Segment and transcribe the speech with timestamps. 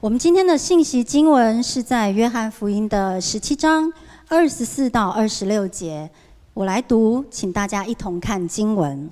[0.00, 3.92] 我们今天的信息经文是在约翰福音的十七章
[4.28, 6.10] 二十四到二十六节，
[6.54, 9.10] 我来读，请大家一同看经文。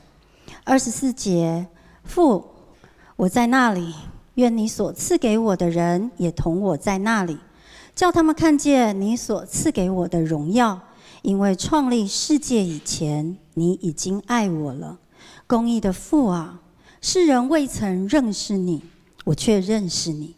[0.65, 1.67] 二十四节，
[2.05, 2.43] 父，
[3.17, 3.95] 我在那里，
[4.37, 7.37] 愿你所赐给我的人也同我在那里，
[7.95, 10.81] 叫他们看见你所赐给我的荣耀，
[11.21, 14.99] 因为创立世界以前，你已经爱我了。
[15.47, 16.63] 公义的父啊，
[17.03, 18.83] 世人未曾认识你，
[19.27, 20.38] 我却认识你。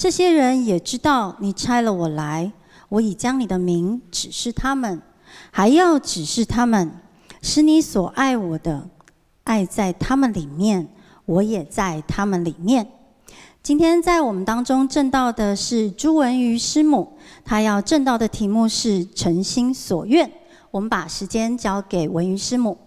[0.00, 2.50] 这些人也知道你差了我来，
[2.88, 5.02] 我已将你的名指示他们，
[5.50, 6.90] 还要指示他们，
[7.42, 8.88] 使你所爱我的
[9.44, 10.88] 爱在他们里面，
[11.26, 12.90] 我也在他们里面。
[13.62, 20.32] 今天在我们当中证道的是朱文瑜师母，她要证道的题目是“诚心所愿”。
[20.72, 22.78] 我们把时间交给文瑜师母。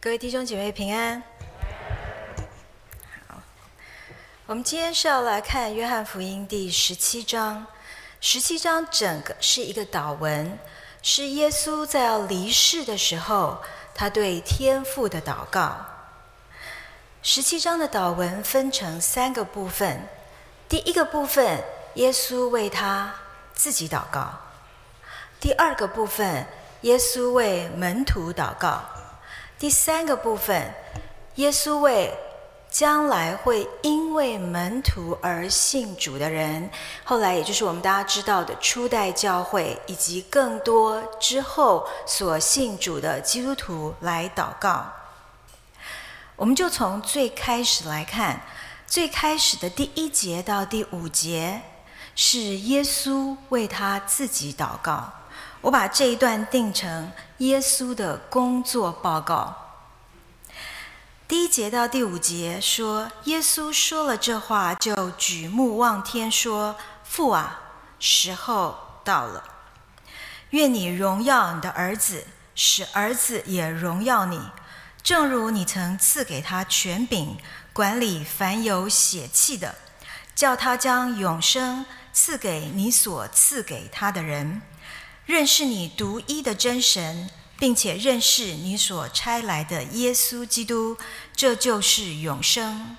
[0.00, 1.22] 各位弟兄姐妹平安。
[4.46, 7.66] 我们今天是要来看《约翰福音》第十七章。
[8.20, 10.58] 十七章整个是一个祷文，
[11.00, 13.62] 是耶稣在要离世的时候，
[13.94, 15.74] 他对天父的祷告。
[17.22, 20.06] 十七章的祷文分成三个部分。
[20.68, 23.14] 第一个部分，耶稣为他
[23.54, 24.24] 自己祷告；
[25.40, 26.46] 第二个部分，
[26.82, 28.82] 耶稣为门徒祷告；
[29.58, 30.70] 第三个部分，
[31.36, 32.12] 耶稣为
[32.74, 36.68] 将来会因为门徒而信主的人，
[37.04, 44.86] 后来也就是我们大家知道的初代教会，以及更多之后所信主的基督徒来祷告。
[46.34, 48.40] 我们就从最开始来看，
[48.88, 51.62] 最开始的第一节到第五节
[52.16, 55.12] 是耶稣为他自己祷告。
[55.60, 59.60] 我把这一段定成耶稣的工作报告。
[61.26, 67.60] 第一节到第五节说，耶稣说了这话，就举目望天说：“父啊，
[67.98, 69.42] 时候到了，
[70.50, 74.38] 愿你荣耀你的儿子，使儿子也荣耀你，
[75.02, 77.38] 正如你曾赐给他权柄，
[77.72, 79.76] 管理凡有血气的，
[80.34, 84.60] 叫他将永生赐给你所赐给他的人，
[85.24, 87.30] 认识你独一的真神。”
[87.64, 90.98] 并且认识你所差来的耶稣基督，
[91.34, 92.94] 这就是永生。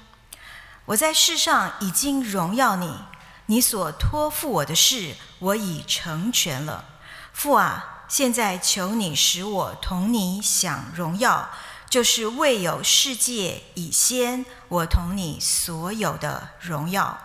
[0.85, 2.97] 我在世上已经荣耀你，
[3.45, 6.85] 你所托付我的事，我已成全了。
[7.31, 11.51] 父啊，现在求你使我同你享荣耀，
[11.87, 17.19] 就是未有世界以先，我同你所有的荣耀。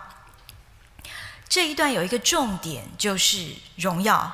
[1.49, 4.31] 这一段有一个重点，就是荣耀。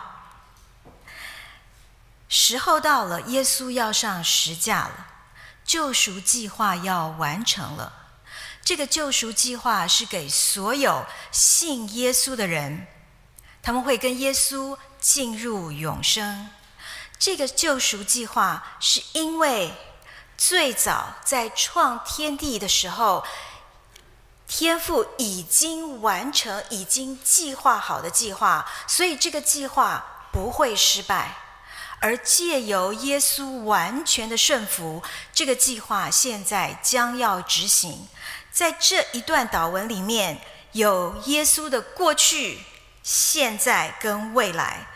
[2.30, 5.08] 时候到了，耶稣要上十架了，
[5.64, 7.94] 救赎计划要完成了。
[8.62, 12.86] 这个救赎计划是给所有信耶稣的人，
[13.62, 16.50] 他们会跟耶稣进入永生。
[17.18, 19.74] 这个救赎计划是因为
[20.38, 23.26] 最早在创天地的时候，
[24.48, 31.47] 天父已经完成、已经计划好的计划，所以这个计划不会失败。
[32.00, 35.02] 而借由耶稣完全的顺服，
[35.34, 38.08] 这个计划现在将要执行。
[38.52, 40.40] 在这一段祷文里面，
[40.74, 42.60] 有耶稣的过去、
[43.04, 44.88] 现在跟未来，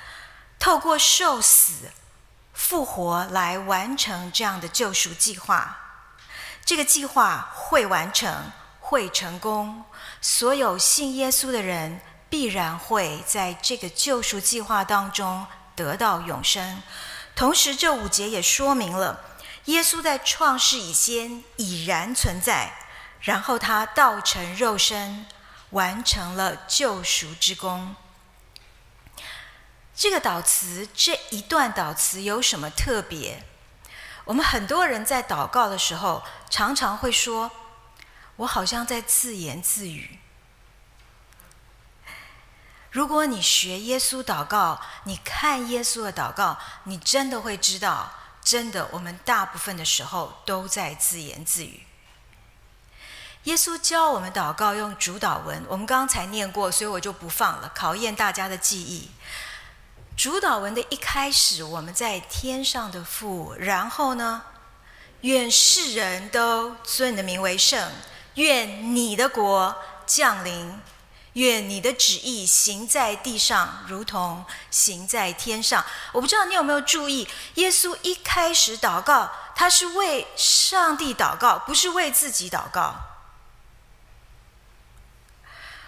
[0.59, 1.91] 透过受死、
[2.53, 5.77] 复活来完成这样的救赎计划。
[6.63, 9.83] 这个计划会完成，会成功。
[10.21, 15.45] 所有信耶稣的人必然会在这个救赎计划当中。
[15.75, 16.81] 得到永生，
[17.35, 19.19] 同时这五节也说明了，
[19.65, 22.73] 耶稣在创世以前已然存在，
[23.21, 25.25] 然后他道成肉身，
[25.71, 27.95] 完成了救赎之功。
[29.95, 33.43] 这个祷词这一段祷词有什么特别？
[34.25, 37.51] 我们很多人在祷告的时候，常常会说
[38.37, 40.19] ：“我好像在自言自语。”
[42.91, 48.11] 如果你学耶稣祷告，你看耶稣的祷告，你真的会知道，
[48.43, 51.83] 真的，我们大部分的时候都在自言自语。
[53.45, 59.09] 耶稣教我们祷告用主祷文，我们刚才念过，所以我就不放了，考验大家的记忆。
[60.17, 64.43] 主祷文的一开始，我们在天上的父，然后呢，
[65.21, 67.89] 愿世人都尊你的名为圣，
[68.35, 70.79] 愿你的国降临。
[71.33, 75.85] 愿你的旨意行在地上，如同行在天上。
[76.11, 82.95] 我不知道你有没有注意，耶稣一开始祷告，他是为上帝祷告，不是为自己祷告。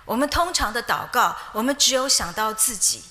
[0.05, 3.03] 我们通常的祷告，我们只有想到自己。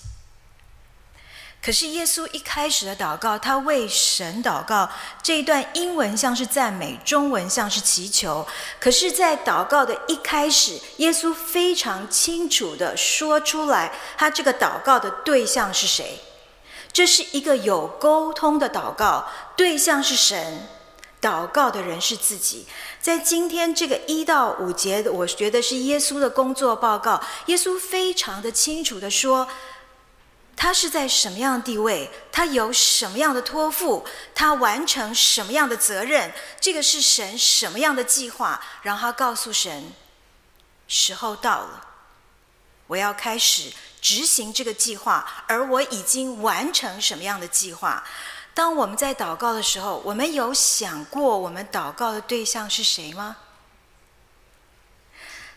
[1.64, 4.90] 可是耶稣一开始的祷告，他为神祷告，
[5.22, 8.44] 这一段英文像是赞美，中文像是祈求。
[8.80, 16.18] 可是，在祷告的一开始，耶稣非常清楚地说出来，他这个祷告的对象是谁？
[16.92, 20.66] 这是一个有沟通的祷告，对象是神，
[21.20, 22.66] 祷告的人是自己。
[23.00, 27.22] 在今天这个一到五节，我觉得是耶稣的工作报告。
[27.46, 29.46] 耶稣非常的清楚地说。
[30.56, 32.10] 他是在什么样的地位？
[32.30, 34.04] 他有什么样的托付？
[34.34, 36.32] 他完成什么样的责任？
[36.60, 38.60] 这个是神什么样的计划？
[38.82, 39.92] 然后他告诉神：
[40.86, 41.86] 时候到了，
[42.86, 48.04] 我要开始执行这个计划，而我已经完成什么样的计划？
[48.54, 53.36] 当我们在祷告的时候，我们有想过我们祷告的对象是谁吗？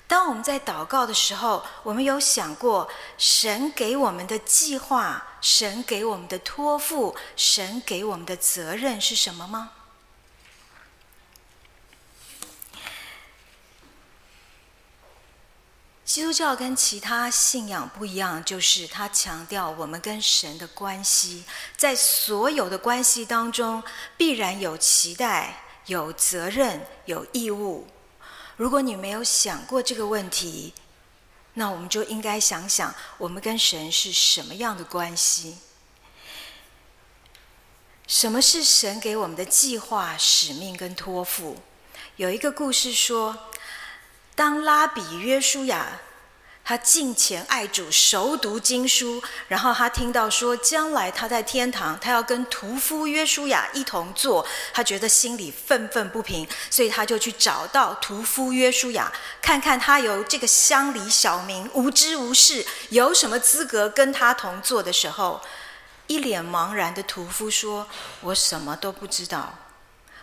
[0.08, 9.72] 当我们在祷告的时候，我们有想过神给我们的计划、神给我们的托付、神给我们的责任是什么吗？
[16.06, 21.44] 基督教跟其他信仰不一样，就是它强调我们跟神的关系，
[21.76, 23.84] 在所有的关系当中，
[24.16, 27.88] 必然有期待、有责任、有义务。
[28.58, 30.74] 如果你没有想过这个问题，
[31.56, 35.58] 那我们就应该想想，我们跟神是什么样的关系？
[38.08, 41.58] 什么是神给我们的计划、使命跟托付？
[42.16, 43.50] 有一个故事说，
[44.36, 46.02] 当拉比约书亚。
[46.68, 59.14] 他敬虔爱主，熟读经书，然后他听到说，将来他在天堂，他要跟屠夫约书亚一同坐，他觉得心里愤愤不平，所以他就去找到屠夫约书亚，
[59.44, 65.40] 看看他由这个乡里小民无知无识，有什么资格跟他同坐的时候，
[66.08, 67.88] 一脸茫然的屠夫说
[68.22, 69.54] ：“我什么都不知道，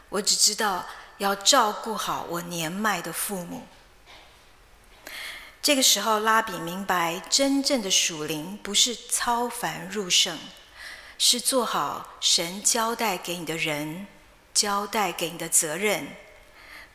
[0.08, 0.86] 我只知道
[1.18, 3.62] 要照顾好我年迈的父母。”
[5.62, 10.36] 这个时候，拉比明白，真正的属灵不是超凡入圣，
[11.18, 14.08] 是做好神交代给你的人，
[14.52, 16.16] 交代给你的责任，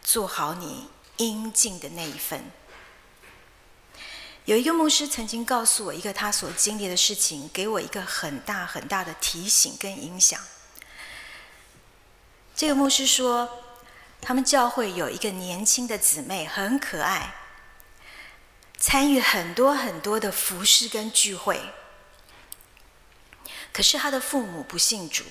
[0.04, 2.52] 做好你应尽的那一份。
[4.44, 10.38] 有一个牧师曾经告诉我一个他所经历的事情，给我一个很大很大的提醒跟影响。
[12.54, 13.50] 这个牧师说，
[14.22, 17.34] 他们教会有一个年轻的姊妹，很可爱。
[18.78, 21.60] 参与很多很多的服事跟聚会，
[23.74, 25.24] 可是他的父母不信主，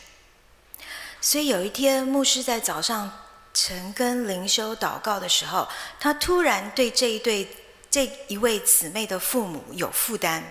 [1.21, 3.11] 所以有一天牧师在早上
[3.55, 5.69] 晨更灵修祷告的时候，
[6.01, 7.49] 他突然对这一对
[7.89, 10.43] 这一位姊妹的父母有负担，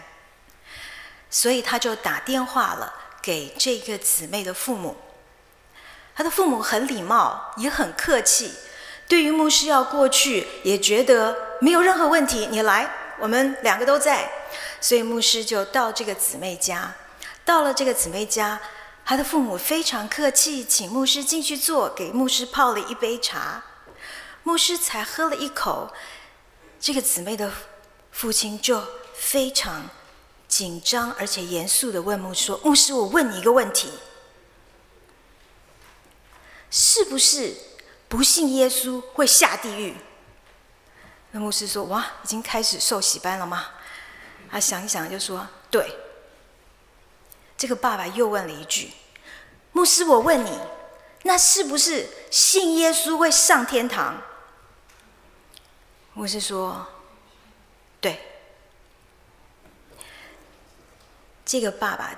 [1.29, 4.97] 所以他就打电话了给这个姊妹的父母。
[6.15, 8.53] 他的父母很礼貌，也很客气。
[9.07, 12.47] 对于牧师要过去，也觉得没有任何问题。
[12.49, 14.31] 你来，我们两个都在，
[14.81, 16.93] 所以牧师就到这个姊妹家。
[17.43, 18.59] 到了这个姊妹家，
[19.05, 23.63] 他的父母非常客气，请牧师进去坐，给牧师泡了一杯茶。
[24.41, 25.93] 牧师才喝了一口，
[26.79, 27.51] 这个姊妹的
[28.11, 29.87] 父亲就非常
[30.47, 33.91] 紧张而且严肃的问牧师说：“牧师，我问你一个问题，
[36.71, 37.53] 是不是？”
[38.15, 39.93] 不信耶稣会下地狱。
[41.31, 43.71] 那牧师说：“哇，已经开始受洗班了吗？”
[44.49, 45.93] 他想一想就说：“对。”
[47.57, 48.91] 这个爸爸又问了一句
[49.73, 50.57] ：“牧师，我问你，
[51.23, 54.21] 那是不是信耶稣会上天堂？”
[56.15, 56.87] 牧师说
[57.99, 58.17] ：“对。”
[61.43, 62.17] 这个爸爸。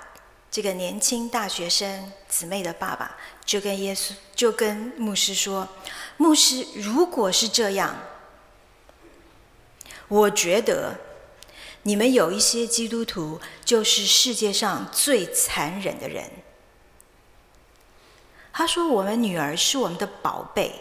[0.49, 5.67] 这个年轻大学生姊妹的爸爸就跟耶稣，就跟牧师说
[6.17, 7.95] ：“牧师，如果是这样，
[10.07, 10.95] 我觉得
[11.83, 16.31] 你们有一些基督徒就是世界上最残忍的人。”
[18.51, 20.73] 他说：“我们女儿是我们的宝贝，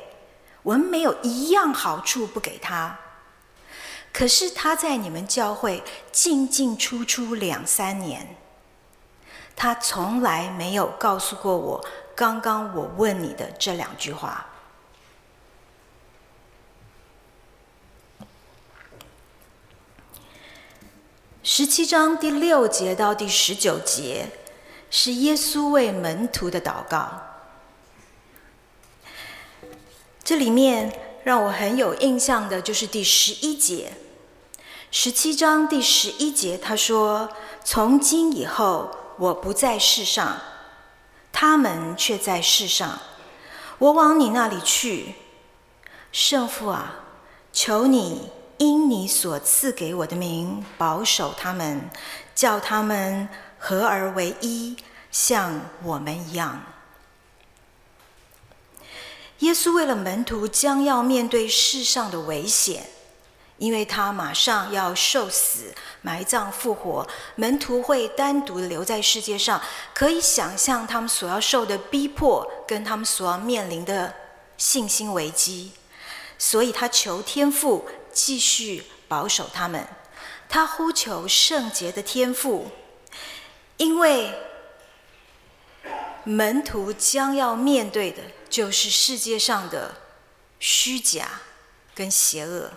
[0.63, 2.99] 我们没有一样好处不给她。
[4.13, 8.37] 可是她在你们教会进进出出两三年。”
[9.57, 11.85] 他从来没有告诉过我，
[12.15, 14.47] 刚刚我问你的这两句话。
[21.43, 24.29] 十七章第六节到第十九节
[24.91, 27.09] 是耶稣为门徒的祷告。
[30.23, 33.93] 这里面让我很有印象的就是第十一节，
[34.91, 37.31] 十七章第十一节，他说
[37.65, 40.39] ：“从今以后，我不在世上，
[41.33, 42.99] 他们却在世上。
[43.79, 45.15] 我往你那里去，
[46.13, 47.01] 圣父啊，
[47.53, 51.91] 求你因你所赐给我的名保守他们，
[52.35, 54.77] 叫他们合而为一，
[55.11, 56.63] 像我们一样。”
[59.41, 62.89] 耶稣为了门徒将要面对世上的危险，
[63.59, 69.61] 因为他马上要受死、埋葬、复活，门徒会单独留在世界上。
[69.95, 74.15] 可以想象他们所要受的逼迫，跟他们所要面临的
[74.57, 75.73] 信心危机。
[76.39, 79.87] 所以他求天父继续保守他们，
[80.49, 82.71] 他呼求圣洁的天父，
[83.77, 84.35] 因为
[86.25, 88.23] 门徒将要面对的。
[88.49, 89.97] 就是世界上的
[90.61, 91.29] 虚假
[91.95, 92.71] 跟邪恶。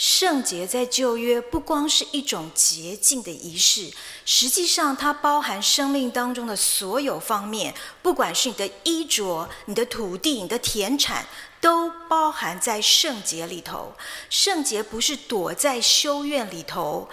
[0.00, 3.92] 圣洁在旧约不光是一种洁净的仪式，
[4.24, 11.26] 实际上它包含生命当中的所有方面，不管是你的衣着、你的土地、你的田产，
[11.60, 13.92] 都包含在圣洁里头。
[14.30, 17.06] 圣洁不是躲在修院里头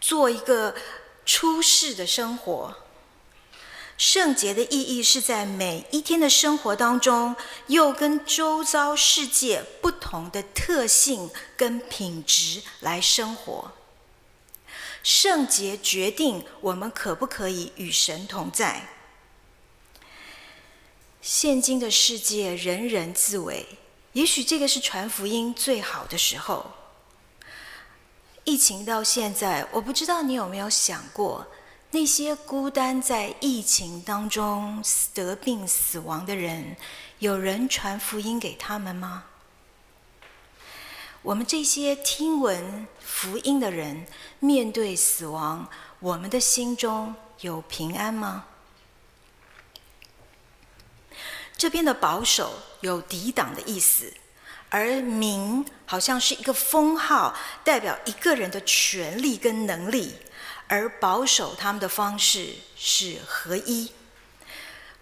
[0.00, 0.74] 做一个
[1.24, 2.74] 出世的生活。
[4.04, 7.36] 圣洁的意义是在每一天的生活当中，
[7.68, 13.70] 又跟周遭世界不同的特性跟品质来生活。
[15.04, 18.88] 圣洁决定我们可不可以与神同在。
[21.20, 23.64] 现今的世界人人自危，
[24.14, 26.72] 也许这个是传福音最好的时候。
[28.42, 31.46] 疫情到现在，我不知道你有没有想过。
[31.94, 34.82] 那些孤单在疫情当中
[35.12, 36.74] 得病死亡的人，
[37.18, 39.24] 有人传福音给他们吗？
[41.20, 44.06] 我们这些听闻福音的人，
[44.38, 45.68] 面对死亡，
[46.00, 48.46] 我们的心中有平安吗？
[51.58, 54.14] 这边的保守有抵挡的意思，
[54.70, 60.14] 而名好像是一个封号，代表一个人的权力跟能力。
[60.72, 63.92] 而保守他们的方式是合一。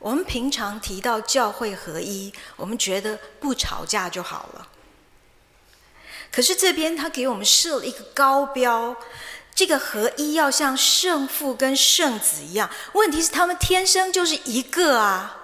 [0.00, 4.66] 我们平常提到教会合一，我们觉得不吵架就好了。
[6.32, 8.96] 可是这边他给我们设了一个高标，
[9.54, 12.68] 这个合一要像圣父跟圣子一样。
[12.94, 15.36] 问题是他们天生就是一个啊！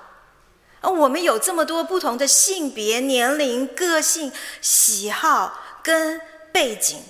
[0.80, 7.04] 而我们有这么多不同的性别、年龄、个性、喜好跟背景。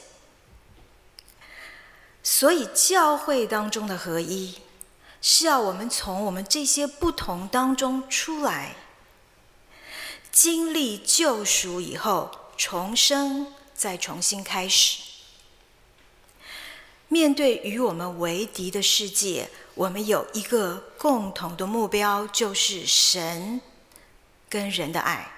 [2.28, 4.56] 所以，教会当中的合一，
[5.22, 8.74] 是要我们从我们这些不同当中出来，
[10.32, 15.02] 经历救赎以后重生，再重新开始。
[17.06, 23.60] 面对与我们为敌的世界，我们有一个共同的目标，就是神
[24.48, 25.30] 跟人的爱。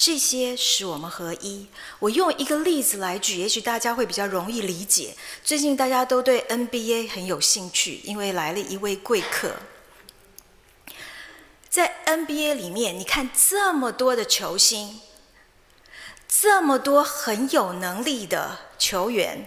[0.00, 1.66] 这些使我们合一。
[1.98, 5.14] 我用一个例子来举，也许大家会比较容易理解。
[5.44, 9.56] 最近大家都对 NBA 很有兴趣，因为来了一位贵客。
[11.68, 15.02] 在 NBA 里面，你看这么多的球星，
[16.26, 19.44] 这么多很有能力的球员。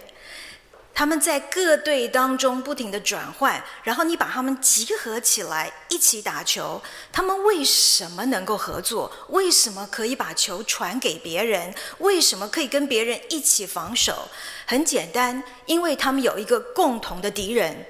[0.96, 6.80] 他们在各队当中不停地转换，然后你把他们集合起来一起打球。
[7.12, 9.12] 他们为什么能够合作？
[9.30, 11.74] 为什么可以把球传给别人？
[11.98, 14.30] 为什么可以跟别人一起防守？
[14.68, 17.86] 很简单，因为他们有一个共同的敌人，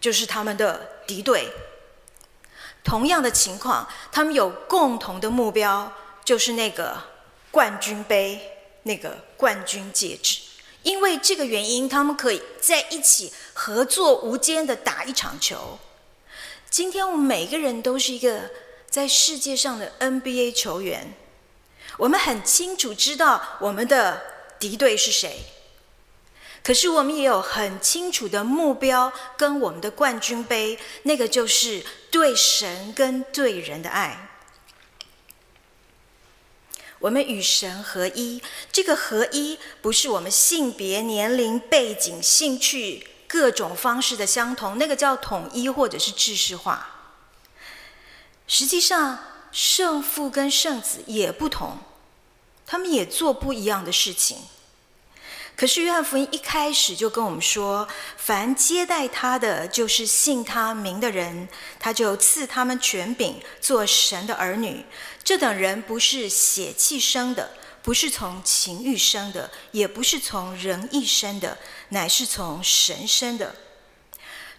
[0.00, 1.52] 就是他们的敌对。
[2.84, 5.92] 同样的情况，他们有共同的目标，
[6.24, 6.96] 就是那个
[7.50, 8.40] 冠军杯，
[8.84, 10.40] 那个冠军戒指。
[10.82, 15.78] 因为这个原因，他们可以在一起合作无间的打一场球。
[16.68, 18.50] 今天我们每个人都是一个
[18.88, 21.14] 在世界上的 NBA 球员，
[21.98, 24.22] 我们很清楚知道我们的
[24.58, 25.40] 敌对是谁，
[26.64, 34.31] 可是我们也有很清楚的目标跟我们的冠军杯，那个就是对神跟对人的爱。
[37.02, 38.40] 我们与神合一，
[38.70, 47.16] 这个合一不是我们性别、年龄、背景、兴趣各种方式的相同，那个叫统一或者是制式化。
[48.46, 49.18] 实际上，
[49.50, 51.78] 圣父跟圣子也不同，
[52.64, 54.38] 他们也做不一样的事情。
[55.54, 61.46] 可是约翰福音一开始就跟我们说，凡接待他的，就是信他名的人，
[61.78, 64.84] 他就赐他们权柄，做神的儿女。
[65.24, 67.50] 这等人不是血气生的，
[67.82, 71.58] 不是从情欲生的，也不是从人意生的，
[71.90, 73.54] 乃是从神生的。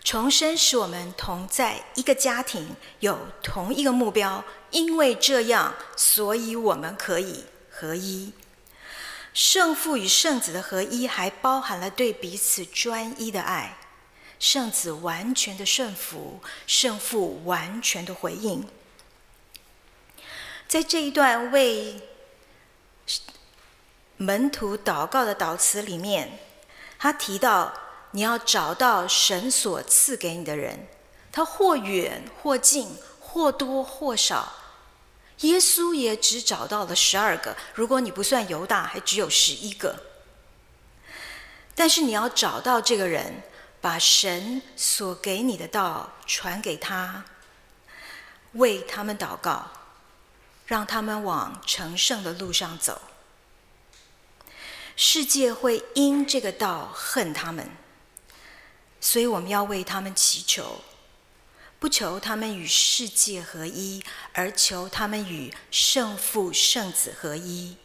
[0.03, 8.33] 重生使我们同在一个家庭，有同一个目标，因为这样，所以我们可以合一。
[9.33, 13.77] 圣父与圣子的合一，还包含了对彼此专一的爱。
[14.39, 18.67] 圣子完全的顺服，圣父完全的回应。
[20.67, 22.01] 在这一段为
[24.17, 26.39] 门徒祷告的祷词里面，
[26.97, 27.73] 他提到
[28.11, 30.87] 你要找到神所赐给你的人，
[31.31, 34.53] 他或远或近，或多或少。
[35.39, 39.95] 耶稣也只找到了十二个，如果你不算犹大，还只有十一个。
[41.75, 43.41] 但是你要找到这个人，
[43.81, 47.25] 把神所给你的道传给他，
[48.53, 49.69] 为他们祷告，
[50.73, 52.99] 让他们往成圣的路上走。
[54.95, 57.69] 世界会因这个道恨他们，
[58.99, 60.81] 所以我们要为他们祈求。
[61.77, 64.03] 不求他们与世界合一，
[64.33, 67.77] 而求他们与圣父、圣子合一。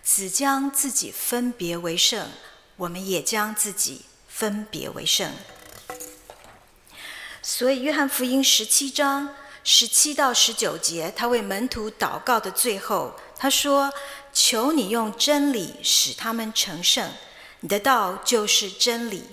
[0.00, 2.28] 子将自己分别为圣，
[2.76, 5.32] 我们也将自己分别为圣。
[7.42, 9.34] 所以，约翰福音十七章
[9.68, 13.92] 十七到十九节，他为门徒祷告的最后，他说
[14.32, 17.10] ：“求你用真理使他们成圣，
[17.58, 19.24] 你的道就是真理。”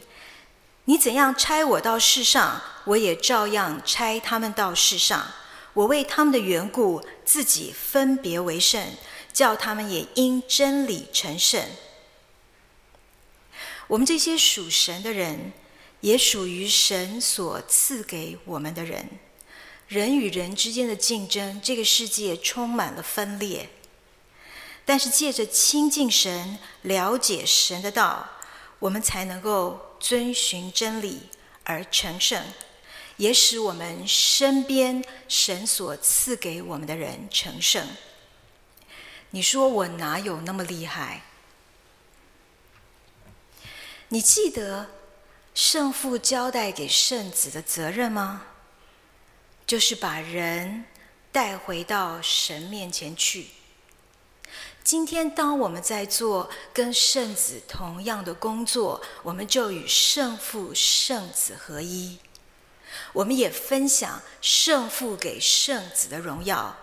[0.86, 5.32] 你怎样差我到世上，我也照样差他们到世上。
[5.74, 8.84] 我为他们的缘故，自己分别为圣，
[9.32, 11.64] 叫他们也因真理成圣。
[13.86, 15.54] 我们这些属神的人，
[16.02, 19.08] 也属于神所赐给我们的人。
[19.88, 23.70] 人与人之间的竞争，这个世界充满了分裂。
[24.86, 28.30] 但是借着亲近神、了解神的道，
[28.80, 29.90] 我们才能够。
[30.04, 31.30] 遵循真理
[31.64, 32.44] 而成圣，
[33.16, 37.88] 也使我们身边神所赐给我们的人成圣。
[39.30, 41.22] 你说我哪有那么厉害？
[44.10, 44.90] 你记得
[45.56, 48.48] 圣父交代给圣子的责任吗？
[49.66, 50.86] 就是把人
[51.32, 53.48] 带回到神面前去。
[54.84, 62.20] 今天，当我们在做跟圣子同样的工作，我们就与圣父、圣子合一。
[63.14, 66.78] 我们也分享圣父给圣子的荣耀。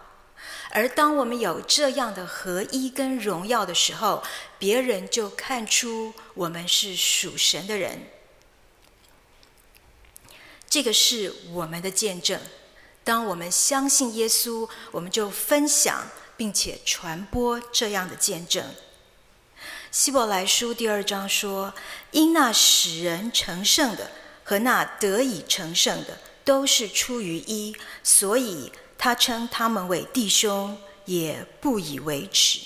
[0.70, 4.22] 而当我们有这样的合一跟荣耀的时候，
[4.58, 8.06] 别人就看出我们是属神的人。
[10.68, 12.40] 这个是我们的见证。
[13.04, 16.06] 当我们相信耶稣，我们就分享。
[16.40, 18.64] 并且传播这样的见证。
[19.90, 21.74] 希伯来书第二章说
[22.12, 24.10] ：“因那使人成圣的
[24.42, 32.60] 和那得以成圣的，都是出于一，所以他称他们为弟兄，也不以为耻。”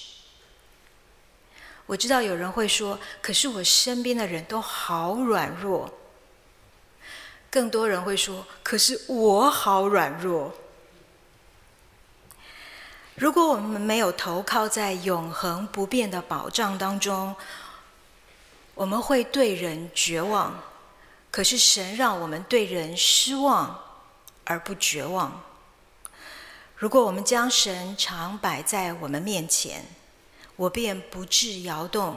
[1.87, 5.93] 我知道有人会说：“可是我身边的人都好软弱。”
[7.55, 10.53] 更多人会说：“可是我好软弱。”
[13.15, 17.37] 如果我们没有投靠在永恒不变的保障当中，
[18.75, 20.65] 我们会对人绝望。
[21.31, 23.81] 可是神让我们对人失望
[24.43, 25.41] 而不绝望。
[26.75, 29.85] 如果我们将神常摆在我们面前，
[30.57, 32.17] 我便不致摇动，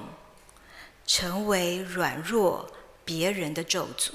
[1.05, 2.71] 成为软弱
[3.05, 4.13] 别人的咒诅。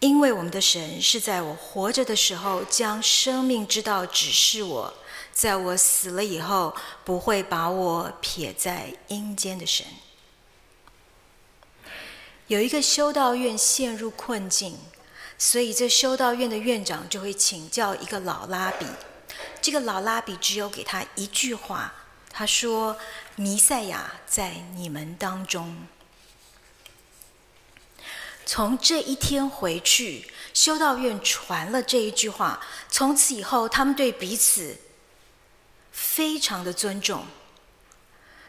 [0.00, 4.94] 因为我们的神是在我活着的时候将生命之道指示我，
[5.30, 9.86] 在我死了以后不会把我撇在阴间的神。
[12.46, 14.78] 有一个修道院陷入困境，
[15.38, 18.86] 所以这修道院的院长就会请教一个老拉比。
[19.60, 21.92] 这个老拉比只有给他一句话，
[22.30, 22.96] 他说
[23.36, 25.86] ：“弥赛亚在你们当中。”
[28.52, 32.58] 从这一天回去，修道院传了这一句话。
[32.88, 34.76] 从此以后，他们对彼此
[35.92, 37.24] 非常的尊重。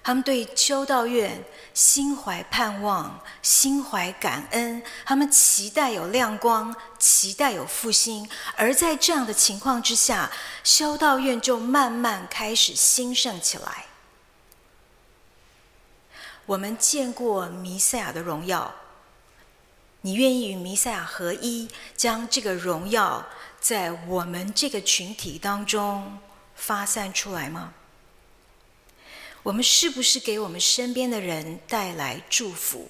[0.02, 1.44] 他们对修道院
[1.76, 4.82] 心怀盼望，心怀感恩。
[5.06, 8.28] 他们期待有亮光，期待有复兴。
[8.56, 10.32] 而在这样的情况之下，
[10.64, 13.86] 修道院就慢慢开始兴盛起来。
[16.48, 18.74] 我们见过弥赛亚的荣耀，
[20.02, 23.28] 你愿意与弥赛亚合一，将这个荣耀
[23.60, 26.18] 在我们这个群体当中
[26.56, 27.74] 发散出来吗？
[29.44, 32.90] 我们是不是给我们身边的人带来祝福？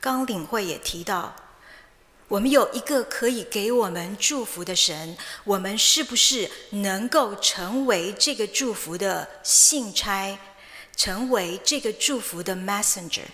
[0.00, 1.34] 刚领会也提到，
[2.28, 10.38] 我们有一个可以给我们祝福的神，我们是不是能够成为这个祝福的信差，
[10.96, 13.24] 成为这个祝福的 messenger？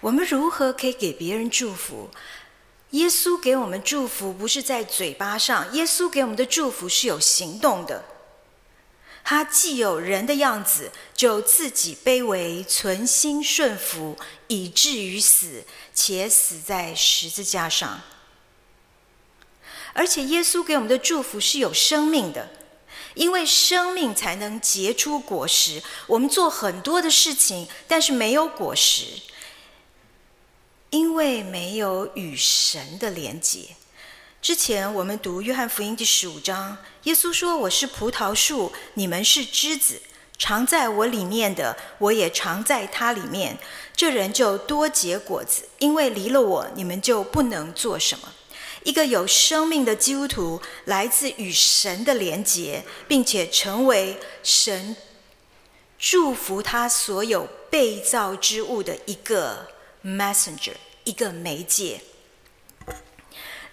[0.00, 2.10] 我们如何可以给别人祝福？
[2.90, 8.04] 耶稣给我们祝福不是在嘴巴上，耶稣给我们的祝福是有行动的。
[9.22, 14.16] 他既有人的样子，就自己卑微，存心顺服，
[14.48, 18.00] 以至于死，且死在十字架上。
[19.92, 22.48] 而且，耶稣给我们的祝福是有生命的，
[23.14, 25.82] 因为生命才能结出果实。
[26.06, 29.04] 我们做很多的事情，但是没有果实，
[30.90, 33.60] 因为没有与神的连结。
[34.42, 40.02] 之前我们读约翰福音第十五章，耶稣说：“我是葡萄树，你们是枝子，
[40.36, 43.56] 常在我里面的，我也常在他里面。
[43.94, 48.32] 这人就多结果子，因为离了我，你们就不能做什么。
[48.82, 54.96] 一个有生命的基督徒，来自与神的连结，并且成为神
[55.98, 59.68] 祝福他所有被造之物的一个
[60.04, 62.00] messenger，一个媒介。”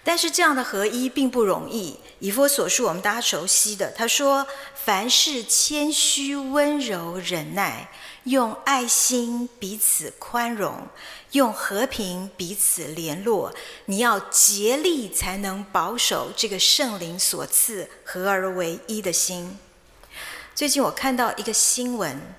[0.04, 1.98] 但是这样的合一并不容易。
[2.20, 7.90] 以弗所书我们大家熟悉的，他说：“凡事谦虚、温柔、忍耐，
[8.24, 10.88] 用爱心彼此宽容，
[11.32, 13.54] 用和平彼此联络。
[13.84, 19.58] 你要竭力才能保守这个圣灵所赐合而为一的心。”
[20.54, 22.34] 最近我看到一个新闻，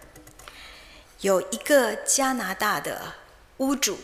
[1.21, 3.13] 有一个加拿大的
[3.59, 3.97] 屋主，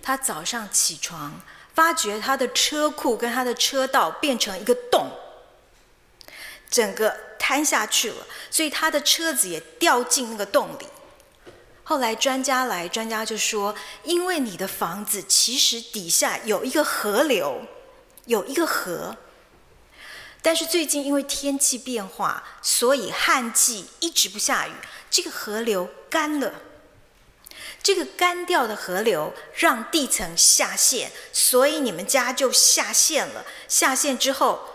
[0.00, 1.40] 他早上起床。
[1.72, 5.08] 发觉他的车库跟他的车道变成一个洞，
[6.68, 10.86] 整个瘫下去了，所以他的车子也掉进那个洞里。
[11.84, 17.62] 后来专家来，专家就说：“因为你的房子其实底下有一个河流，
[18.26, 19.16] 有一个河，
[20.42, 24.72] 但是最近因为天气变化，所以旱季一直不下雨，
[25.08, 26.52] 这个河流干了。”
[27.82, 33.44] 这个干掉的河流让地层下陷，所以你们家就下陷了。
[33.68, 34.68] 下陷之后，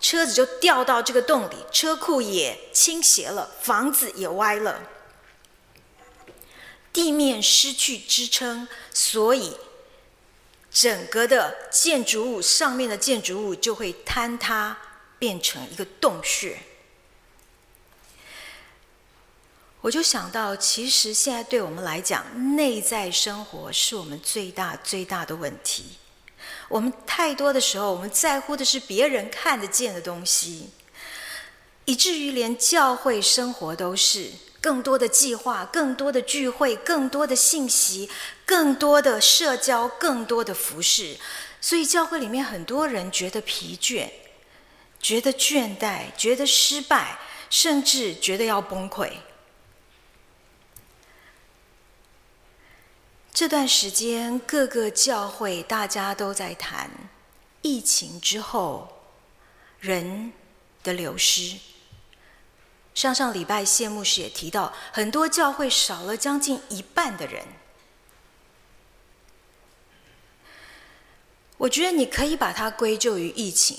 [0.00, 4.82] 车子就掉到这个洞里，车库也倾斜了，房子也歪了，
[6.92, 9.56] 地面失去支撑，所以
[10.70, 14.76] 整个的建筑物上面的建筑物就会坍塌，
[15.18, 16.58] 变成一个洞穴。
[19.80, 25.84] 我就想到，其实现在对我们来讲，内在生活是我们最大最大的问题。
[26.68, 30.70] 我们太多的时候，我们在乎的是别人看得见的东西，
[31.84, 38.10] 以至于连教会生活都是更多的计划、更多的聚会、更多的信息、
[38.44, 41.16] 更多的社交、更多的服饰。
[41.60, 44.08] 所以教会里面很多人觉得疲倦，
[45.00, 49.12] 觉得倦怠，觉得失败，甚至觉得要崩溃。
[53.32, 56.90] 这段时间，各个教会大家都在谈
[57.62, 58.88] 疫情之后
[59.78, 60.32] 人
[60.82, 61.56] 的流失。
[62.94, 67.46] 上上礼拜谢牧师也提到，很多教会少了将近一半的人。
[71.58, 73.78] 我觉得你可以把它归咎于疫情。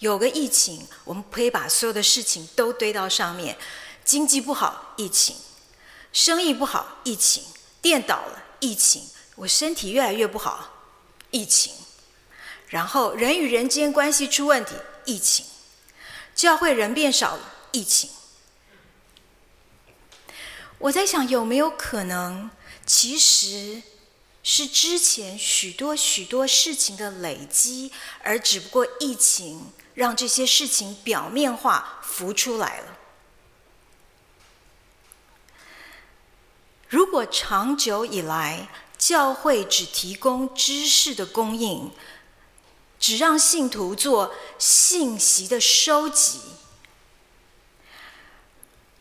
[0.00, 3.56] 有个疫情，我们可以把所有的事情都堆到上面：
[4.04, 5.36] 经济不好，疫情；
[6.12, 7.44] 生意不好，疫情；
[7.80, 8.42] 电倒了。
[8.60, 10.72] 疫情，我身体越来越不好。
[11.30, 11.74] 疫情，
[12.68, 14.74] 然后人与人之间关系出问题。
[15.04, 15.44] 疫情，
[16.34, 17.54] 教会人变少了。
[17.72, 18.10] 疫情，
[20.78, 22.50] 我在想有没有可能，
[22.86, 23.82] 其实
[24.42, 27.92] 是之前许多许多事情的累积，
[28.22, 32.96] 而只不过疫情让这些事情表面化浮出来了。
[36.88, 41.90] 如果长久以来教会只提供知识的供应，
[42.98, 46.40] 只让信徒做信息的收集，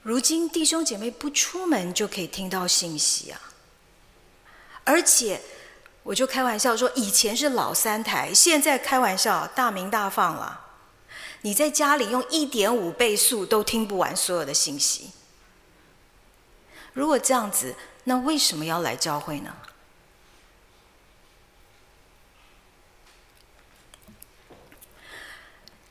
[0.02, 3.40] 如今弟兄姐妹不出门就可以听到信息啊！
[4.84, 5.42] 而且
[6.04, 10.62] 我就开玩笑说，以前是老三台，现在开玩笑大鸣大放了。
[11.42, 15.12] 你在家里用一点五倍速都听不完所有的信息。
[16.96, 19.54] 如果这样子，那为什么要来教会呢？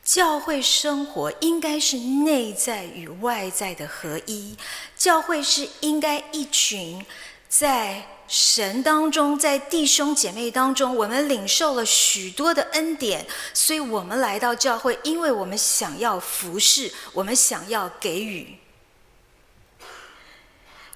[0.03, 4.57] 教会生活应该是内在与外在的合一。
[4.97, 7.05] 教会是应该一群
[7.47, 18.57] 在神当中，在弟兄姐妹当中，我们领受了许多的恩典，所以我们来到教会，因为我们想要服侍，我们想要给予。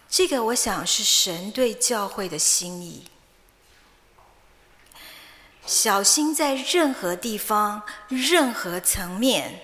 [0.09, 3.03] 这个，我想是神对教会的心意。
[5.67, 9.61] 小心在任何地方、任何层面，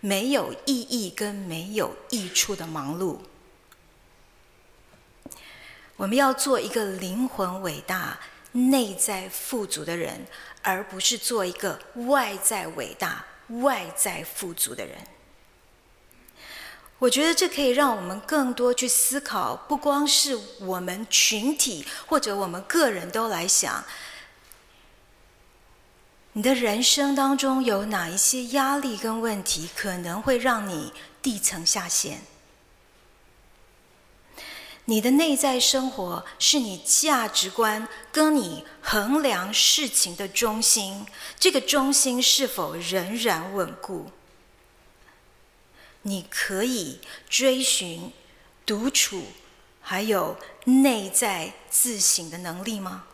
[0.00, 3.20] 没有意义跟没有益处的忙碌。
[5.96, 8.20] 我们要做一个灵魂伟大、
[8.52, 10.26] 内在富足的人，
[10.60, 13.24] 而不是做一个外在伟大、
[13.62, 14.98] 外在富足的人。
[17.04, 23.84] 我觉得这可以让我们更多去思考，不光是我们群体或者我们个人都来想。
[26.32, 32.22] 你的人生当中有哪一些压力跟问题，可能会让你地层下陷？
[34.86, 41.06] 你的内在生活是你价值观跟你衡量事情的中心，
[41.38, 44.10] 这个中心是否仍然稳固？
[46.06, 48.12] 你可以追寻
[48.64, 49.24] 独处，
[49.80, 53.06] 还有内在自省的能力吗？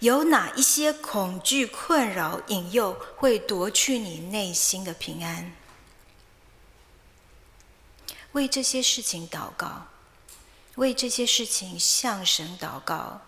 [0.00, 5.52] 有哪一些恐惧、困扰、引诱会夺去你内心的平安？
[8.32, 9.86] 为这些事情祷告，
[10.74, 13.22] 为这些事情向神祷告。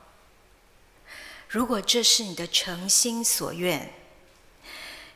[1.48, 3.94] 如果这是你的诚心所愿，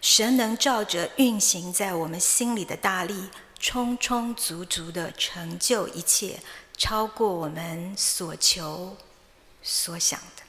[0.00, 6.40] 神能照着运行在我们心里的大力，充充足足的成就一切，
[6.76, 8.96] 超过我们所求
[9.62, 10.42] 所想的。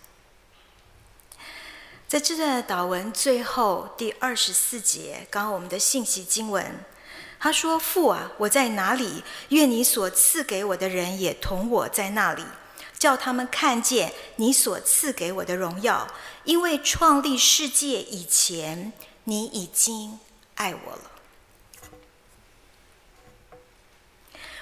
[2.08, 6.84] 在这段的祷文最后第二十四节，刚刚我们的信息经文，
[7.40, 9.24] 他说：“父啊，我在哪里？
[9.50, 12.44] 愿你所赐给我的人也同我在那里，
[12.98, 16.08] 叫他们看见你所赐给我的荣耀。
[16.44, 18.92] 因为创立世界以前，
[19.32, 20.20] 你已经
[20.56, 21.12] 爱我了。”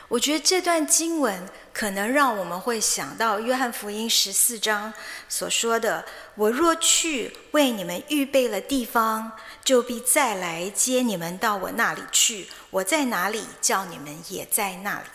[0.10, 4.93] 我觉得这段经文可能让我们会想到约翰福音十四章
[5.27, 6.05] 所说的
[6.36, 9.32] ：“我若去为你们预备了地方，
[9.63, 12.47] 就必再来接你们到我那里去。
[12.69, 15.08] 我在哪里，叫你们也在那里。”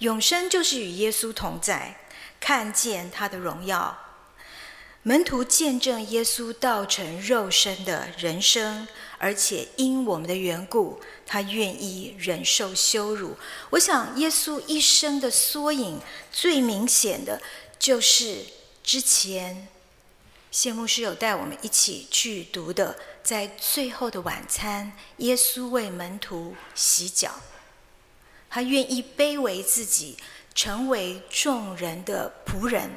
[0.00, 1.96] 永生就是与耶稣同在，
[2.38, 4.07] 看见他的荣耀。
[5.08, 11.00] 门徒见证耶稣道成肉身的人生，而且因我们的缘故。
[11.24, 13.34] 他愿意忍受羞辱。
[13.70, 15.98] 我想，耶稣一生的缩影，
[16.30, 17.40] 最明显的
[17.78, 18.44] 就是
[18.82, 19.68] 之前
[20.50, 27.40] 谢牧师有带我们一起去读的，在最后的晚餐，耶稣为门徒洗脚。
[28.50, 30.18] 他愿意卑微自己，
[30.54, 32.90] 成为众人的仆人。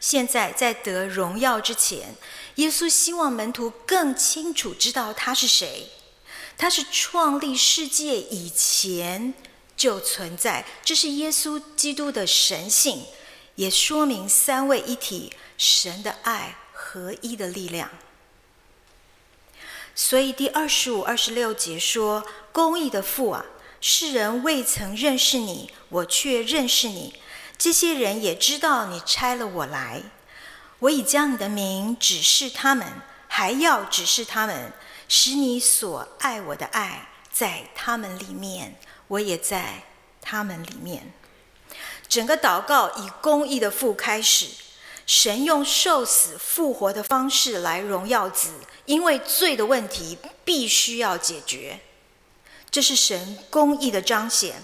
[0.00, 2.14] 现在在得荣耀之前，
[2.56, 5.90] 耶稣希望门徒更清楚知道他是谁。
[6.56, 9.32] 他是创立世界以前
[9.76, 13.04] 就存在，这是耶稣基督的神性，
[13.54, 17.90] 也说明三位一体神的爱合一的力量。
[19.94, 23.44] 所以第二十五、二十六节说：“公义的父啊，
[23.80, 27.12] 世人未曾认识你，我却认识你；
[27.58, 30.02] 这些人也知道你差了我来。
[30.78, 32.86] 我已将你的名指示他们，
[33.26, 34.72] 还要指示他们。”
[35.10, 39.84] 使你所爱我的爱在他们里面，我也在
[40.20, 41.14] 他们里面。
[42.06, 44.48] 整个祷告以公义的父开始，
[45.06, 48.50] 神用受死复活的方式来荣耀子，
[48.84, 51.80] 因为罪的问题必须要解决。
[52.70, 54.62] 这是神公义的彰显，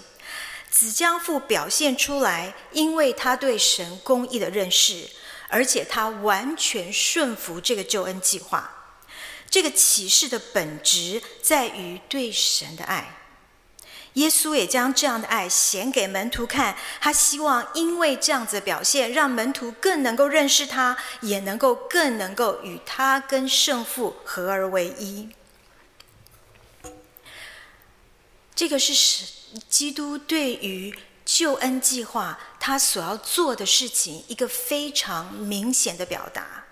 [0.75, 5.09] 子将父表现出来，因为他对神公义的认识，
[5.47, 8.69] 而且他完全顺服这个救恩计划。
[9.49, 13.15] 这个启示的本质在于对神的爱，
[14.15, 16.75] 耶稣也将这样的爱显给门徒看。
[16.99, 25.29] 他希望因为这样子的表现，让门徒更能够认识他，也能够更能够与他跟圣父合而为一。
[28.53, 28.93] 这个是
[29.69, 36.65] 基督对于救恩计划他所要做的事情一个非常明显的表达。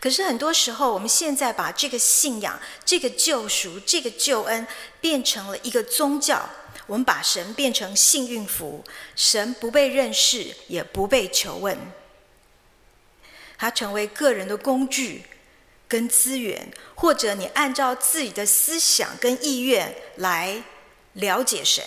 [0.00, 4.66] 可是很多时候，我们现在把这个信仰、这个救赎、这个救恩
[5.00, 6.48] 变成了一个宗教。
[6.86, 8.82] 我们把神变成幸运符，
[9.14, 11.78] 神不被认识，也不被求问，
[13.56, 15.22] 它成为个人的工具
[15.86, 20.64] 跟资源，或者你按照自己的思想跟意愿来
[21.14, 21.84] 了解神。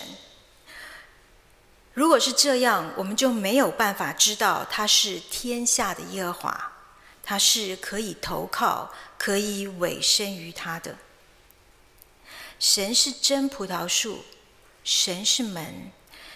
[1.92, 6.72] 如果是这样，我们就没有办法知道他是天下的耶和华，
[7.22, 10.96] 他是可以投靠、可以委身于他的。
[12.58, 14.24] 神是真葡萄树，
[14.82, 15.92] 神是门，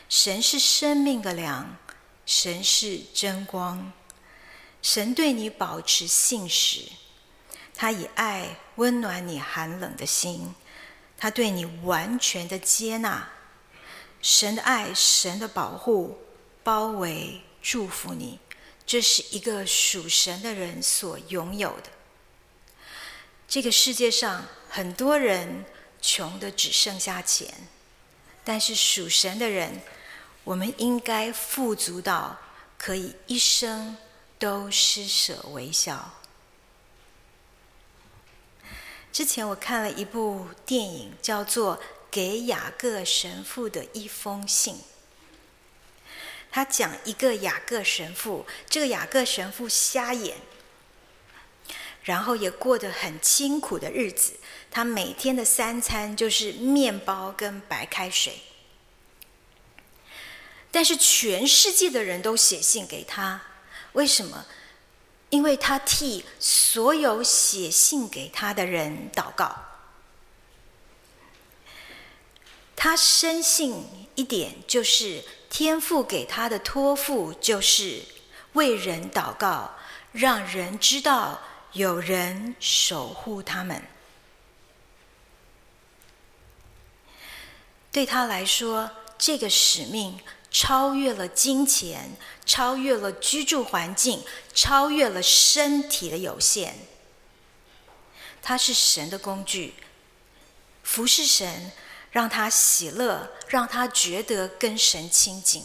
[0.09, 1.77] 神是生命的粮，
[2.24, 3.92] 神是真光。
[4.81, 6.83] 神对你保持信实，
[7.74, 10.55] 他以爱温暖你寒冷的心，
[11.18, 13.28] 他对你完全的接纳。
[14.22, 16.18] 神的爱，神的保护，
[16.62, 18.38] 包围祝福你，
[18.87, 21.90] 这是一个属神的人所拥有的。
[23.46, 25.64] 这个世界上很多人
[26.00, 27.54] 穷的只剩下钱，
[28.44, 29.81] 但是属神的人，
[30.44, 32.37] 我们应该富足到
[32.76, 33.96] 可以一生
[34.38, 36.17] 都施舍微笑。
[39.18, 41.83] 之前我看了一部电影，叫做。
[42.09, 44.76] 给雅各神父的一封信，
[46.50, 50.37] 他讲一个雅各神父，这个雅各神父瞎眼，
[52.02, 54.35] 然后也过得很清苦的日子。
[54.70, 58.40] 他每天的三餐就是面包跟白开水，
[60.70, 63.42] 但是全世界的人都写信给他，
[63.92, 64.46] 为什么？
[65.31, 69.64] 因为他替所有写信给他的人祷告。
[72.75, 78.03] 他深信一点，就是天父给他的托付，就是
[78.53, 79.75] 为人祷告，
[80.12, 81.41] 让人知道
[81.73, 83.83] 有人守护他们。
[87.91, 96.76] 对他来说，这个使命超越了金钱，超越了居住环境，超越了身体的有限。
[98.42, 99.74] 他是神的工具，
[100.82, 101.72] 服侍神。
[102.11, 105.62] 让他喜乐，让他觉得跟神亲近。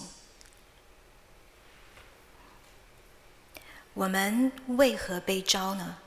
[3.93, 5.99] 我们为何被招呢？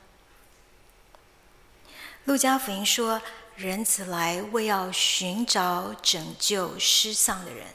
[2.25, 3.19] 路加福音说
[3.57, 7.65] ：“人子来为要寻找拯救失丧的人。”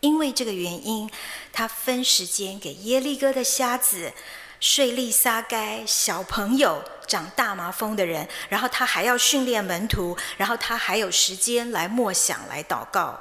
[0.00, 1.10] 因为这个原因，
[1.52, 4.12] 他分时间给耶利哥的瞎子。
[4.58, 13.20] 睡利撒该小朋友长大麻风的人，然后他还要训练门徒，然后他还有时间来默想、来祷告。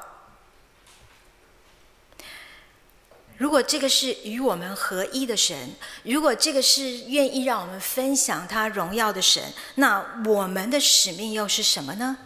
[3.37, 12.17] 如果这个是与我们合一的神，如果这个是愿意让我们分享他荣耀的神，那我们的使命又是什么呢？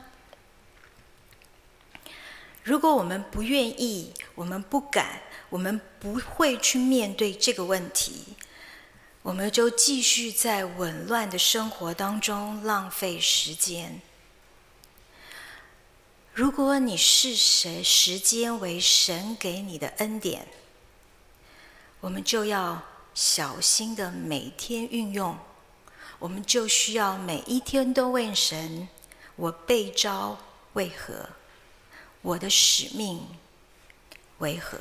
[2.63, 8.35] 如果我们不愿意，我们不敢，我们不会去面对这个问题。
[9.21, 14.01] 我们就继续在紊乱的生活当中浪费时间。
[16.33, 20.47] 如果你视谁时间为神给你的恩典，
[21.99, 22.81] 我们就要
[23.13, 25.37] 小心的每天运用。
[26.19, 28.87] 我们就需要每一天都问神：
[29.35, 30.37] 我被招
[30.73, 31.29] 为何？
[32.21, 33.25] 我的使命
[34.39, 34.79] 为何？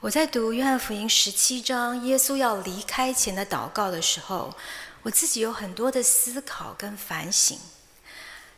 [0.00, 4.54] 我在读约翰福音十七章，耶稣要离开前的祷告的时候，
[5.02, 7.58] 我自己有很多的思考跟反省。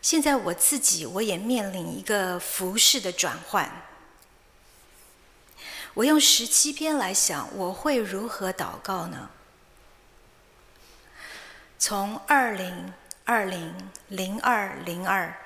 [0.00, 3.82] 现在我自己我也面临一个服饰的转换。
[5.94, 9.30] 我用十七篇来想，我会如何祷告呢？
[11.86, 12.94] 从二零
[13.26, 15.36] 二零零二零二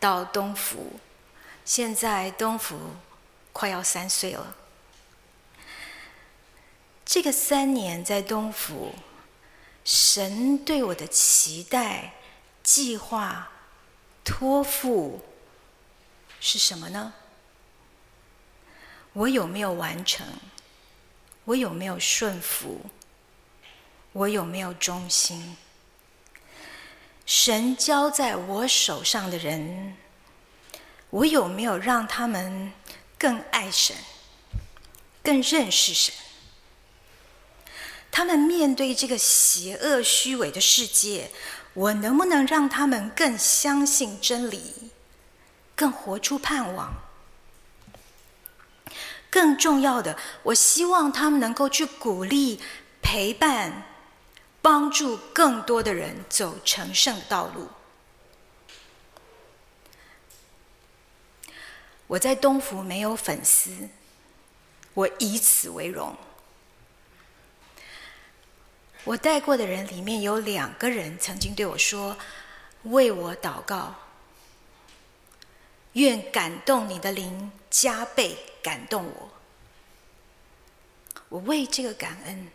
[0.00, 0.98] 到东福，
[1.62, 2.78] 现在东福
[3.52, 4.56] 快要三岁了。
[7.04, 8.94] 这个三年在东福，
[9.84, 12.14] 神对我的期待、
[12.62, 13.50] 计划、
[14.24, 15.22] 托付
[16.40, 17.12] 是什么呢？
[19.12, 20.26] 我有没有完成？
[21.44, 22.80] 我有没有顺服？
[24.12, 25.56] 我有没有忠心？
[27.28, 29.98] 神交在我手上的人，
[31.10, 32.72] 我有没有让他们
[33.18, 33.94] 更爱神、
[35.22, 36.14] 更认识神？
[38.10, 41.30] 他们面对这个邪恶虚伪的世界，
[41.74, 44.90] 我能不能让他们更相信真理，
[45.76, 46.94] 更活出盼望？
[49.28, 52.58] 更重要的，我希望他们能够去鼓励、
[53.02, 53.82] 陪伴、
[54.60, 57.68] 帮助更多的人走成圣道路。
[62.06, 63.88] 我在东福没有粉丝，
[64.94, 66.16] 我以此为荣。
[69.04, 72.16] 我带过的人里面有两个人曾经对我说
[72.84, 73.94] ：“为我祷告，
[75.92, 79.30] 愿感动你的灵加倍感动我。”
[81.28, 82.50] 我为这个感恩。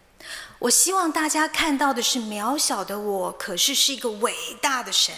[0.60, 5.14] 我希望大家看到的是渺小的我，可是是一个伟大的神。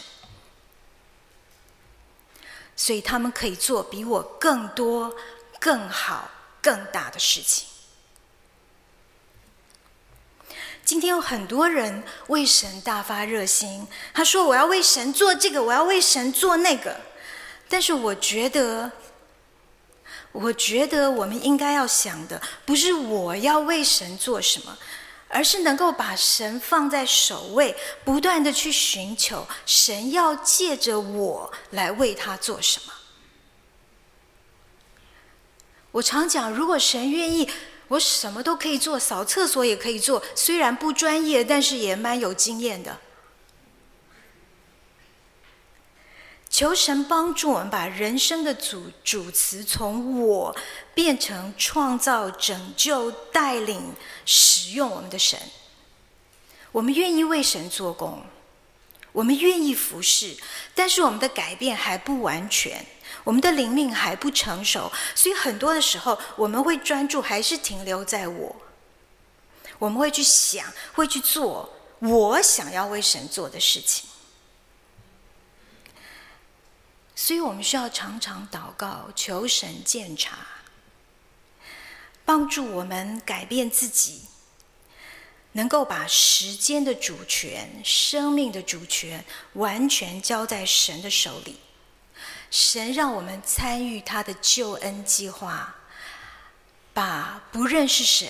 [2.76, 5.16] 所以他们可以做比我更多、
[5.60, 6.30] 更好、
[6.62, 7.68] 更大的事情。
[10.84, 17.00] 今天有很多人为神大发热心，他说：“我要为神做这个，我要为神做那个。”
[17.68, 18.92] 但是我觉得，
[20.36, 24.78] 我觉得我们应该要想的，不是我要为神做什么。
[25.28, 27.76] 而是能够把神放在首位，
[28.06, 32.94] 不断的去寻求神要借着我来为他做什么。
[35.92, 37.50] 我常讲，如果神愿意，
[37.90, 43.00] 我什么都可以做，扫厕所也可以做，虽然不专业，但是也蛮有经验的。
[46.56, 50.56] 求神帮助我们把人生的主主词从我
[50.94, 53.94] 变成创造、拯救、带领、
[54.26, 55.38] 使用我们的神。
[56.72, 58.24] 我们愿意为神做工，
[59.12, 60.38] 我们愿意服侍，
[60.74, 62.86] 但是我们的改变还不完全，
[63.26, 68.56] 我们的灵命还不成熟，所以很多的时候我们会专注，还是停留在我。
[69.78, 74.08] 我们会去想，会去做我想要为神做的事情。
[77.18, 80.38] 所以我们需要常常祷告，求神鉴察，
[82.26, 84.24] 帮助我们改变自己，
[85.54, 91.62] 能够把时间的主权、生命的主权完全交在神的手里。
[92.52, 95.74] 神让我们参与他的救恩计划，
[96.94, 98.28] 把不认识神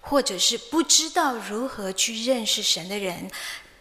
[0.00, 3.30] 或者是不知道如何去认识神的人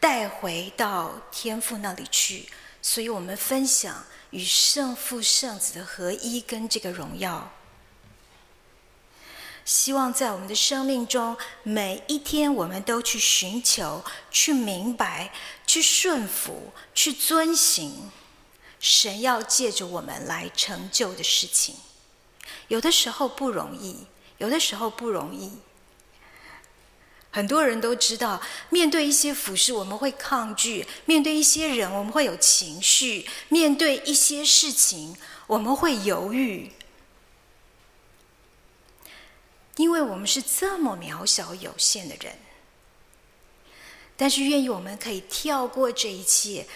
[0.01, 2.49] 带回到天父那里去。
[2.81, 4.05] 所以我们分享。
[4.33, 7.51] 与圣父、圣子的合一，跟这个荣耀，
[9.63, 15.31] 希望在我们的生命中，每一天我们都去寻求、去明白、
[15.67, 18.11] 去顺服、去遵行
[18.79, 21.75] 神要借着我们来成就的事情。
[22.69, 24.07] 有的时候不容易，
[24.39, 25.59] 有的时候不容易。
[27.35, 35.17] 很多人都知道，面对一些服事，我们会抗拒；面对一些人，我们会有情绪；面对一些事情，
[35.47, 36.71] 我们会犹豫。
[39.77, 42.37] 因为我们是这么渺小有限的人，
[44.15, 46.67] 但是愿意我们可以跳过这一切，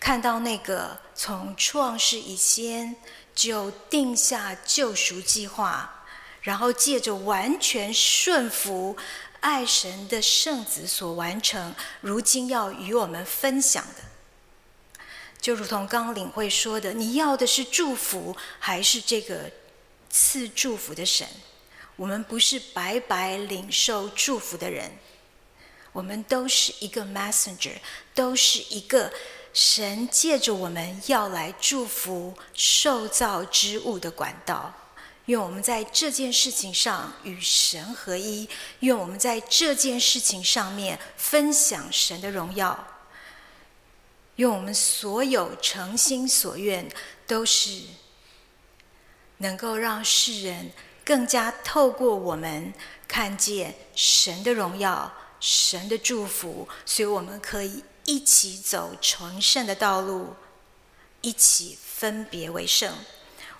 [0.00, 2.96] 看到那个从创世以前
[3.34, 6.06] 就定下救赎计划，
[6.40, 8.96] 然后借着完全顺服。
[9.46, 15.04] 爱神的圣子所完成，如今要与我们分享的，
[15.40, 19.48] 就如同刚领会说的，你要的是祝福，还是这个
[20.10, 21.24] 赐祝福的神？
[21.94, 24.90] 我们不是白白领受祝福的人，
[25.92, 27.76] 我们都是一个 messenger，
[28.16, 29.12] 都是一个
[29.52, 34.74] 神借着我们要来祝福受造之物的管道。
[35.26, 38.48] 愿我们在这件事情上与神合一，
[38.80, 42.86] 愿我们在这件事情上面分享神的荣耀。
[44.36, 46.88] 愿我们所有诚心所愿，
[47.26, 47.82] 都是
[49.38, 50.70] 能够让世人
[51.04, 52.72] 更加透过我们
[53.08, 60.36] 看见神的荣耀、神的祝福，所以我们可以一起走成圣的道路，
[61.20, 62.94] 一起分别为圣。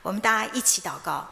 [0.03, 1.29] 我们大家一起祷告。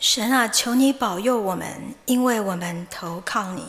[0.00, 3.68] 神啊，求你保佑我们，因为我们投靠你。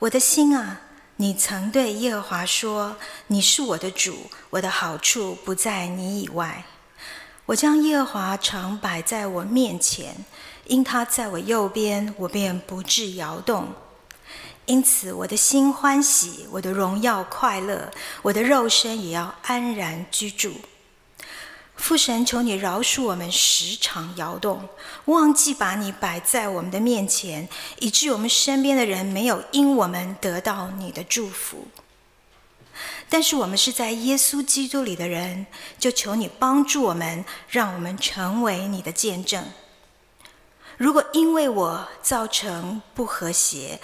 [0.00, 0.80] 我的心啊，
[1.16, 2.96] 你曾对耶和华说
[3.26, 6.64] ：“你是我的主，我的好处不在你以外。”
[7.46, 10.14] 我将耶和华常摆在我面前，
[10.66, 13.72] 因他在我右边，我便不致摇动。
[14.66, 17.90] 因此，我的心欢喜，我的荣耀快乐，
[18.20, 20.52] 我的肉身也要安然居住。
[21.78, 24.68] 父神，求你饶恕我们时常摇动，
[25.06, 27.48] 忘记把你摆在我们的面前，
[27.78, 31.68] 以致我们身边的人没有因我们得到你的祝福。
[33.08, 35.46] 但是我们是在耶稣基督里的人，
[35.78, 39.42] 就求你帮助我们，让我们成为你的见证。
[40.76, 43.80] 如果因为我造成不和谐，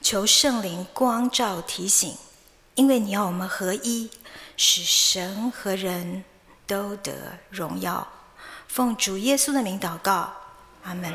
[0.00, 2.16] 求圣灵光照提醒，
[2.76, 4.08] 因为你要我们合一，
[4.56, 6.24] 使神和人
[6.72, 7.12] 都得
[7.50, 8.08] 荣耀。
[8.66, 10.32] 奉主耶稣的名祷告，
[10.84, 11.12] 阿门。